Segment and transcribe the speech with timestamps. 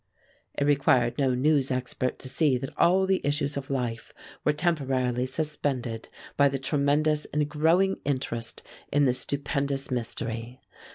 [0.55, 5.27] It required no news expert to see that all the issues of life were temporarily
[5.27, 10.59] suspended by the tremendous and growing interest in this stupendous mystery.